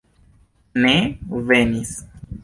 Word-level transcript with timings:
Ne 0.85 0.93
venis. 1.51 1.93